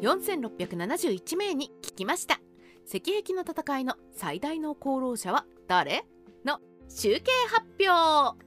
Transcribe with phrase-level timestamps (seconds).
[0.00, 2.40] 4671名に聞きました。
[2.86, 6.06] 石壁の戦いの最大の功労者は誰？
[6.44, 8.42] の集計発表。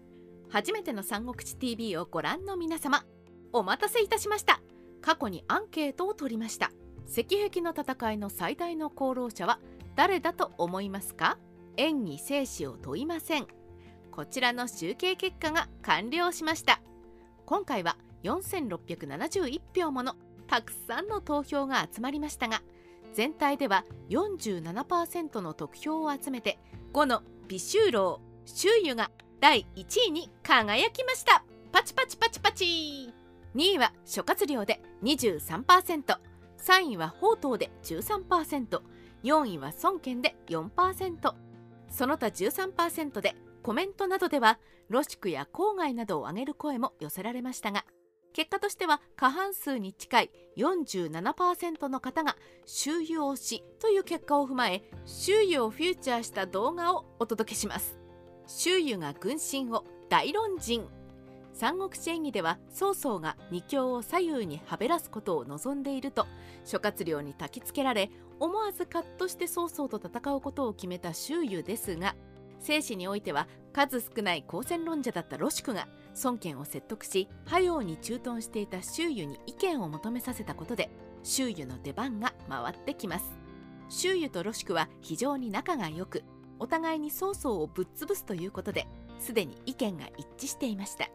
[0.50, 3.06] 初めての三国志 TV をご覧の皆様
[3.52, 4.62] お待たせいたしました。
[5.02, 6.72] 過去にアンケートを取りました。
[7.08, 9.60] 石壁の戦いの最大の功労者は
[9.96, 11.38] 誰だと思いますか？
[11.78, 13.48] 演技生死を問いません。
[14.12, 16.82] こちらの集計結果が完了しました。
[17.46, 20.16] 今回は4671票もの
[20.48, 22.62] たくさんの投票が集まりましたが
[23.14, 26.58] 全体では47%の得票を集めて
[26.94, 31.44] 5の美州楼周遊が第1位に輝きました。
[31.72, 33.14] パチパチパチパチ。
[33.56, 36.14] 2位は諸葛亮で 23%3
[36.92, 38.82] 位は宝刀で 13%4
[39.24, 41.34] 位は孫権で4%
[41.90, 47.86] その他13%でコメントなどではロシクや郊外などを挙げる声も寄せられましたが
[48.34, 52.36] 結果としては過半数に近い47%の方が
[52.66, 57.98] 周遊推しという結果を踏まえ周遊をフューチャーした動画をお届けします。
[58.48, 60.88] 周遊が軍神を大論人
[61.54, 66.26] 三国志演義では曹操が二強を左右にはべらすことを望んでいると
[66.66, 72.16] 諸葛亮に焚きつけられ思わずカッとして曹操と戦うことを決めた周遊ですが
[72.64, 75.88] 生死においては数少ない公戦論者だったロシクが
[76.24, 80.90] 孫権を説得し派用に駐屯していた周囲に意見を求めさせたことで
[81.24, 83.26] 周囲の出番が回ってきます。
[83.90, 86.24] 周囲とロシクは非常に仲が良く
[86.58, 88.88] お互いに曹操をぶっ潰すということで
[89.20, 91.10] すでに意見が一致していました。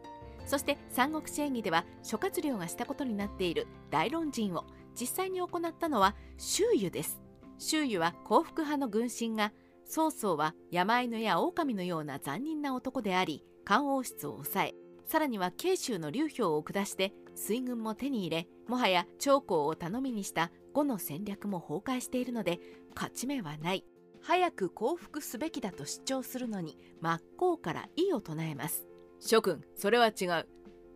[0.47, 4.65] そして三国志演義では諸葛亮がしたことになっている大論陣を
[4.99, 7.21] 実際に行ったのは周囲です。
[7.59, 9.53] 周囲は幸福派の軍神が
[9.89, 14.75] 曹操は山犬や狼のような残忍な男であり漢王室を抑え
[15.07, 22.61] さらには慶州の流氷を下して水軍も手に入れもはや長江を頼みにした呉の戦略も崩壊しているので
[22.95, 23.85] 勝ち目はない。
[24.21, 28.87] 早く降伏すべきだと主張するのに真っ向から異を唱えます。
[29.21, 30.47] 諸君それは違う。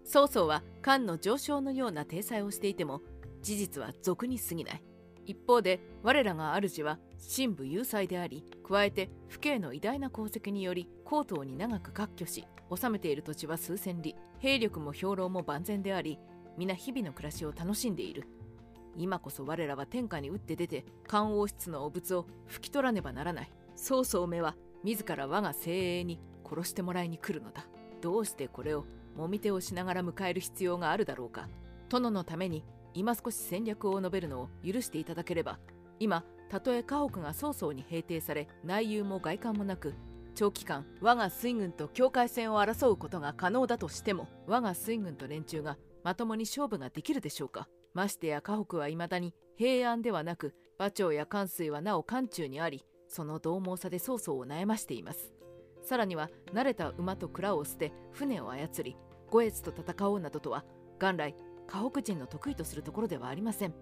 [0.04, 3.00] 曹操は漢の上昇のような体裁をしていても
[3.40, 4.82] 事実は俗に過ぎない。
[5.26, 6.98] 一方で我らが主は
[7.36, 16.18] 神武雄才であり加えて父兄の偉大な功績により高等に長く割拠し治めている土地は数千里兵力も兵糧も万全であり
[16.56, 18.26] 皆日々の暮らしを楽しんでいる。
[18.94, 23.50] 今こそ我らは天下に打って出て漢王室の汚物を拭き取らねばならない。
[23.74, 27.66] 曹操めは自ら我が精鋭に殺してもらいに来るのだ。
[28.02, 28.84] どうしてこれを
[29.16, 31.48] もみ手をしながら迎える必要があるだろうか。
[31.88, 32.64] 殿のために
[32.94, 35.58] 今少し戦略を述べるのを許していただければ
[35.98, 39.94] 今たとえ家屋が曹操に平定され内憂も外観もなく
[40.34, 47.68] 長期間我が水軍と境界線を争うことが可能だとしても我が水軍と連中がまともに勝負ができるでしょうか。
[47.94, 55.32] ましてや家北は未だに平安ではなく馬長や関水はなお漢中にありその獰猛さで曹操を悩ましています。
[55.82, 58.96] さらには慣れた馬と蔵を捨て船を操り
[59.30, 60.64] 五越と戦おうなどとは
[60.98, 61.34] 元来
[61.66, 63.74] 河北人の得意とするところではありません。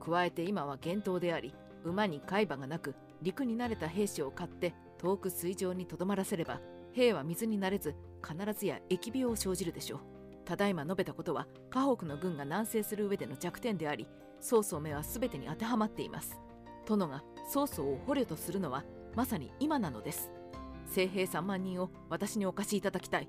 [0.00, 1.54] 加えて今は厳冬であり
[1.84, 6.60] 馬に海馬がなく陸に慣れた兵士を買って遠く水上にとどまらせれば
[6.92, 10.00] 兵は水になれず必ずや疫病を生じるでしょう。
[10.44, 14.06] ただいま述べたことは河北の軍が南征する上での弱点であり
[14.40, 16.38] 曹操目は全てに当てはまっています。
[16.86, 18.84] 殿が曹操を捕虜とするのは
[19.16, 20.30] まさに今なのです。
[20.86, 23.28] 精兵3万人を私にお貸しいただきたい。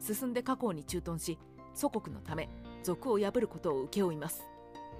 [0.00, 1.38] 進んで河口に駐屯し
[1.74, 2.48] 祖国のため
[2.88, 4.44] 賊を破ることを請け負います。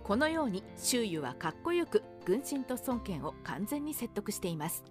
[0.05, 4.85] このように周囲はかっこよく軍神と孫権を完全に説得しています。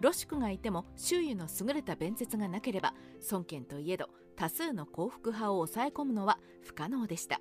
[0.00, 2.94] ロシクがいても周囲の優れた弁舌がなければ
[3.30, 7.40] 孫権といえど多数の幸福派を抑え込むのは不可能でした。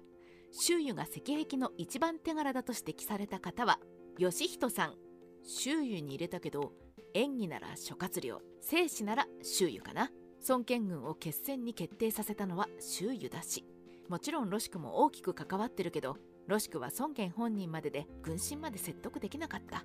[0.52, 3.80] 周囲が石壁の一番手柄だと指摘された方は
[4.18, 4.96] 義人さん。
[5.44, 6.74] 周囲に入れたけど
[7.14, 8.42] 演技なら諸葛亮。
[8.62, 10.12] 生死なら周囲かな。
[10.48, 13.66] 孫権軍を決戦に決定させたのは周囲だし。
[14.10, 16.18] もちろんロシクも大きく関わってるけど
[16.48, 19.84] ロシクは孫権本人までで軍神まで説得できなかった。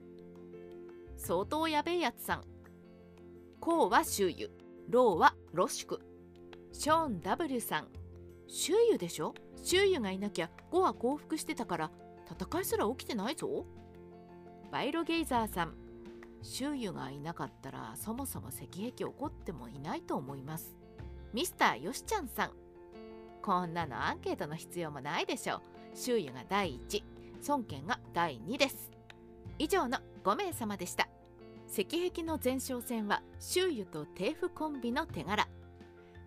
[1.17, 2.45] 相当やべえやつさん。
[3.61, 4.49] コウは周囲
[4.89, 6.01] ローはロシク。
[6.73, 7.89] ショーン W さん。
[8.47, 9.35] 周囲でしょ？
[9.63, 11.91] 周囲がいなきゃ5は降伏してたから
[12.31, 13.67] 戦いすら起きてないぞ。
[14.71, 15.75] バイロゲイザーさん。
[16.43, 20.77] 周囲がいなかったらそもそも石壁起こってもいないと思います。
[21.33, 22.51] ミスターよしちゃんさん。
[23.43, 25.61] こんなのアンケートの必要もないでしょう。
[25.95, 27.03] 周囲が第1
[27.49, 28.91] 孫権が第2です。
[29.59, 31.09] 以上の5名様でした。
[31.69, 35.49] 石壁の前哨戦は周囲と帝府コンビの手柄。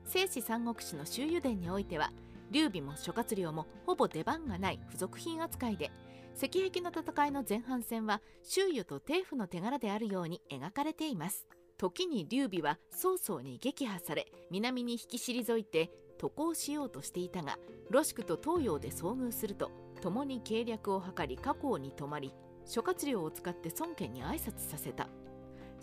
[0.03, 2.11] 聖史三国志の周遊伝においては
[2.51, 5.91] 劉備も諸葛亮もほぼ出番がない付属品扱いで
[6.35, 11.47] 石壁の戦いの前半戦は周囲と帝府の手柄であるように描かれています。
[11.77, 17.57] 時に劉備は曹操に撃破され南に引き退いて渡航しようとしていたが
[17.89, 19.71] ロシクと東洋で遭遇すると
[20.01, 22.33] 共に計略を図り河口に泊まり
[22.65, 25.07] 諸葛亮を使って孫権に挨拶させた。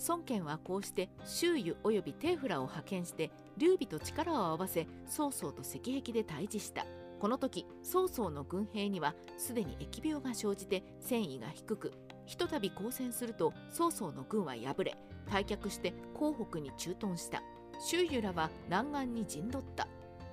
[0.09, 6.85] 孫権はこうして周囲及びテーフラを派遣して劉備と力を合わせ曹操と石壁で対峙した。
[7.21, 11.93] この時曹操の軍兵にはすでに疫病が生じて戦意が低く
[12.27, 14.97] ひとたび交戦すると曹操の軍は敗れ
[15.29, 17.43] 退却して江北に駐屯した。
[17.79, 19.87] 周囲らは南岸に陣取った。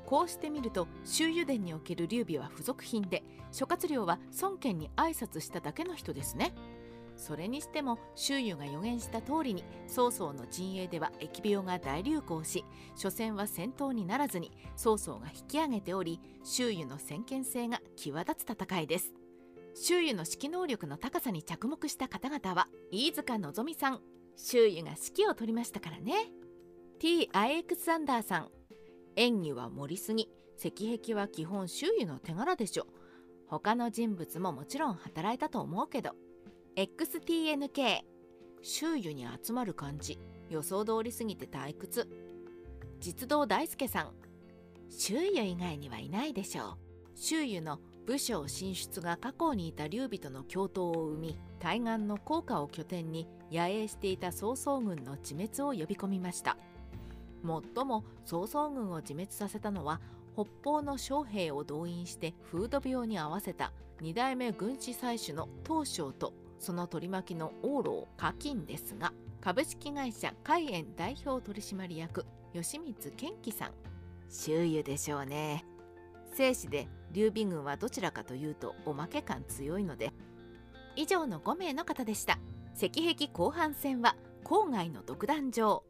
[0.09, 6.55] こうしてみると周遊伝における劉備は付属品で諸葛亮は孫権に挨拶しただけの人ですね。
[7.15, 12.65] それにしても周囲が予言した通りに曹操の陣営では疫病が大流行し
[12.95, 19.13] 初戦は戦闘にならずに曹操が引き上げており周囲の先見性が際立つ戦いです。
[19.75, 24.01] 周囲の指揮能力の高さに着目した方々は飯塚望さん。
[24.35, 26.31] 周囲が指揮を取りましたからね。
[26.97, 27.29] T.
[27.31, 28.49] アエクサンダーさん
[29.15, 32.87] 演技は盛りすぎ石壁は基本周囲の手柄でしょ
[33.47, 36.11] 他の人物ももちろん働いたと思うけど。
[36.75, 38.01] XTNK
[38.61, 40.19] 周囲に集まる感じ
[40.49, 42.07] 予想通りすぎて退屈。
[42.99, 44.13] 実動大輔さん
[44.89, 46.77] 周囲以外にはいないでしょう。
[47.15, 56.57] 周囲の武将進出が過去にいた劉備との共闘を生み対岸の効果を拠点に野営していた曹操軍の自滅を呼び込みました。
[57.43, 60.01] もっとも曹操軍を自滅させたのは
[60.33, 73.71] 北方の将兵を動員して風土病に合わせた2代目軍師採取の東将とその取り巻きの往路課金ですが株式会社海縁代表取締役吉光健樹さん。
[74.29, 75.65] 周囲でしょうね。
[76.33, 80.11] 生死で劉備軍はどちらかというとおまけ感強いので
[80.95, 82.37] 以上の5名の方でした。
[82.75, 85.83] 石壁後半戦は郊外の独壇場。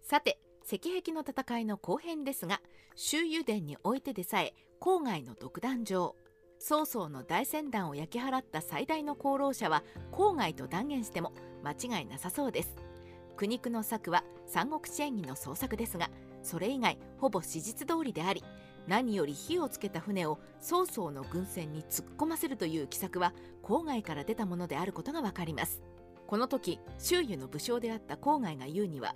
[0.00, 2.60] さて石壁の戦いの後編ですが
[2.96, 6.16] 周遊伝においてでさえ郊外の独壇場
[6.58, 11.32] 曹操の大船団を焼き払った最大の功労者は郊外と断言しても
[11.62, 12.76] 間違いなさそうです。
[13.36, 16.08] 苦肉の策は三国志演義の創作ですが
[16.42, 18.44] それ以外ほぼ史実通りであり
[18.86, 25.82] 何より火をつけた船を曹操の軍船に突っ込ませるという奇策は郊外から出たものであることがわかります。
[26.26, 29.14] この時周囲の武将であった郊外が言うには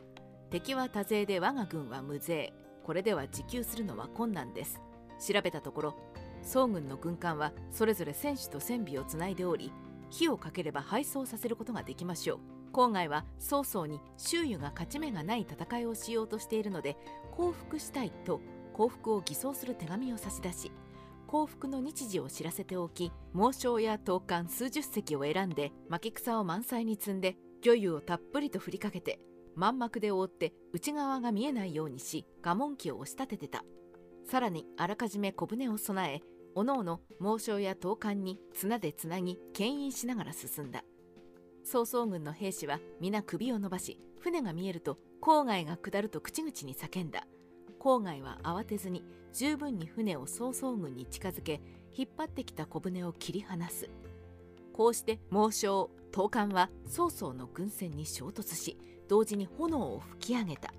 [0.50, 2.54] 敵は多勢で我が軍は無勢。
[2.82, 4.80] これでは持久するのは困難です。
[5.20, 5.94] 調べたところ
[6.42, 9.72] 宋軍の軍艦はそれぞれ戦士と戦備をつないでおり
[10.10, 12.38] 火をかければ敗走させることができましょう。
[12.72, 16.96] 郊外は曹操に周囲が勝ち目がない戦いをしようとしているので
[17.32, 18.40] 降伏したいと
[18.72, 20.70] 降伏を偽装する手紙を差し出し
[21.26, 29.18] 降伏の日時を知らせておき猛将や闘艦数十隻を選んで巻き草を満載に積んで魚油をたっぷりと振りかけて
[29.54, 33.64] 満幕で覆って内側が見えないようにし我門旗を押し立ててた。
[34.24, 36.20] さらにあらかじめ小舟を備え
[36.54, 40.84] おのおの猛将や闘艦に綱でつなぎ牽引しながら進んだ。
[41.64, 47.26] 曹操軍の兵士は皆首を伸ばし船が見えると郊外が下ると口々に叫んだ。
[47.78, 49.02] 郊外は慌てずに
[49.32, 51.60] 十分に船を曹操軍に近づけ
[51.96, 53.88] 引っ張ってきた小舟を切り離す。
[54.72, 58.78] こうして猛将闘艦は曹操の軍船に衝突し
[59.08, 60.72] 同時に炎を吹き上げた。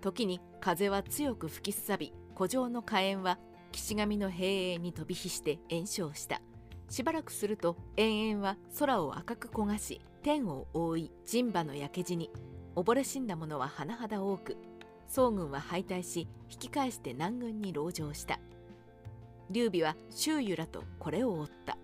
[0.00, 3.38] 時に風は強く吹きすさび古城の火炎は
[3.72, 6.40] 岸上の兵営に飛び火して炎症した。
[6.90, 12.30] しばらくすると延々は空を赤く焦がし天を覆い陣馬の焼け死に
[12.76, 14.56] 溺れ死んだ者は甚だ多く
[15.08, 18.38] 宋軍は敗退し引き返して南軍に籠城した。
[19.50, 21.78] 劉備は周囲らとこれを追った。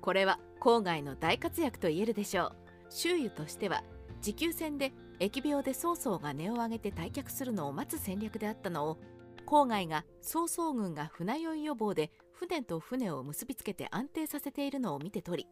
[0.00, 2.52] これは郊外の大活躍と言えるでしょう。
[2.90, 3.82] 周囲としては
[4.22, 8.98] 持久戦で疫病で曹操が値を上げて退却するのを待つ戦略であったのを
[9.46, 15.48] 郊外が曹操軍が船酔い予防で船と船を結びつけて安定させているのを見て取り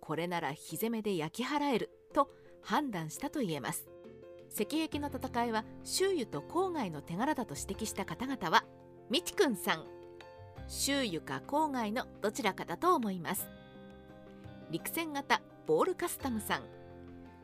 [0.00, 2.30] これなら火攻めで焼き払えると
[2.62, 3.88] 判断したと言えます。
[4.52, 8.64] 石壁の戦いは周囲と郊外の手柄だと指摘した方々は
[9.08, 9.84] みちくんさん。
[10.66, 13.48] 周囲か郊外のどちらかだと思います。
[14.70, 16.79] 陸戦型ボールカスタムさん。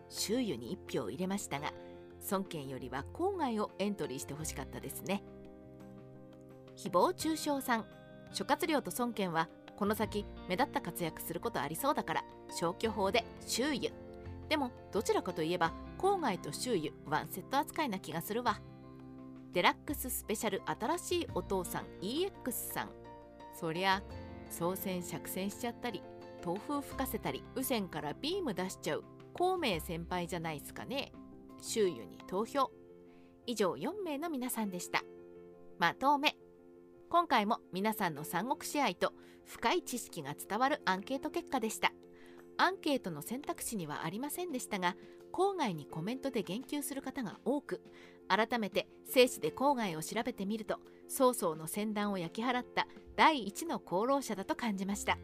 [0.08, 1.72] 周囲に1票入れましたが
[2.30, 5.22] 孫権よりは郊外をエントリーしてほしかったですね。
[6.76, 7.84] 誹謗中傷さん
[8.32, 13.92] 諸葛亮と孫権はこの先目立った活躍することありそうだから消去法で周囲
[14.48, 18.60] でもどちらかといえば郊外と周囲ワンセット扱いな気がするわ。
[19.52, 22.30] デラックススペシャル新しいお父さん EX
[22.75, 22.90] さん。
[23.58, 24.02] そりゃ
[24.50, 26.02] 操船釈船しちゃったり
[26.44, 29.04] 豆腐吹かせたり右線からビーム出しちゃう。
[29.38, 31.12] 孔明先輩じゃないっすかね。
[31.61, 32.71] 周囲に投票。
[33.47, 35.02] 以上4名の皆さんでした。
[35.78, 36.37] まとめ。
[37.11, 39.12] 今回も皆さんの三国志愛と
[39.45, 41.93] 深い知識が伝わるアンケート結果でした。
[42.57, 44.97] アンケートの選択肢にはありませんでしたが
[45.31, 47.83] 郊外にコメントで言及する方が多く
[48.28, 55.19] 改めて生死で郊外を調べてみると曹操の戦乱を焼き払った第一の功労者だと感じました。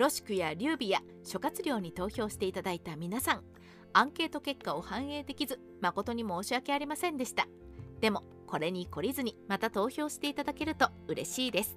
[0.00, 3.42] ロシクや劉備や諸葛亮に投票していただいた皆さん
[3.92, 7.46] アンケート結果を反映できず誠に申し訳ありませんでした。
[8.00, 11.76] でもこれに懲りずにまた投票していただけると嬉しいです。